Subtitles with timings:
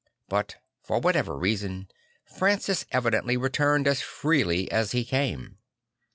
[0.27, 1.87] But for whatever reason
[2.25, 5.59] Francis evidently returned as freely as he came.